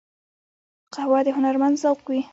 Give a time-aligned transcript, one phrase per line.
[0.93, 2.21] قهوه د هنرمند ذوق وي